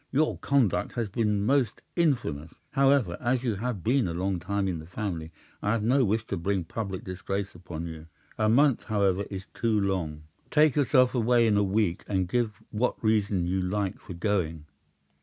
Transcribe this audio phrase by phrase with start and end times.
[0.11, 2.55] "Your conduct has been most infamous.
[2.71, 5.31] However, as you have been a long time in the family,
[5.61, 8.07] I have no wish to bring public disgrace upon you.
[8.35, 10.23] A month, however is too long.
[10.49, 14.65] Take yourself away in a week, and give what reason you like for going."